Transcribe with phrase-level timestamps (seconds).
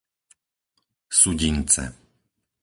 [1.19, 1.83] Sudince